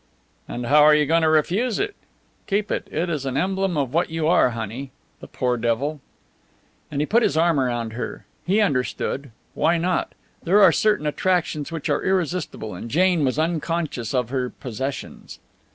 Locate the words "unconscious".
13.37-14.15